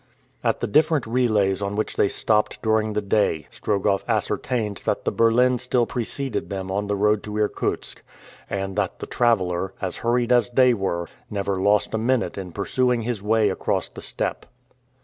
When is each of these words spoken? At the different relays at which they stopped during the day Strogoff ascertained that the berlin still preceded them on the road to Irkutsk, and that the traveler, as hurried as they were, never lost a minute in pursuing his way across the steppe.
At 0.43 0.61
the 0.61 0.67
different 0.67 1.05
relays 1.05 1.61
at 1.61 1.73
which 1.73 1.95
they 1.95 2.07
stopped 2.07 2.59
during 2.63 2.93
the 2.93 3.03
day 3.03 3.45
Strogoff 3.51 4.03
ascertained 4.07 4.77
that 4.77 5.05
the 5.05 5.11
berlin 5.11 5.59
still 5.59 5.85
preceded 5.85 6.49
them 6.49 6.71
on 6.71 6.87
the 6.87 6.95
road 6.95 7.21
to 7.21 7.37
Irkutsk, 7.37 8.01
and 8.49 8.75
that 8.75 8.97
the 8.97 9.05
traveler, 9.05 9.75
as 9.79 9.97
hurried 9.97 10.31
as 10.31 10.49
they 10.49 10.73
were, 10.73 11.07
never 11.29 11.61
lost 11.61 11.93
a 11.93 11.99
minute 11.99 12.35
in 12.35 12.51
pursuing 12.51 13.03
his 13.03 13.21
way 13.21 13.51
across 13.51 13.89
the 13.89 14.01
steppe. 14.01 14.47